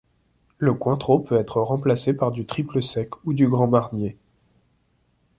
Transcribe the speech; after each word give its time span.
Le 0.57 0.73
Cointreau 0.73 1.19
peut 1.19 1.35
être 1.35 1.61
remplacé 1.61 2.15
par 2.15 2.31
du 2.31 2.47
triple 2.47 2.81
sec 2.81 3.23
ou 3.23 3.33
du 3.33 3.47
Grand 3.47 3.67
Marnier. 3.67 4.17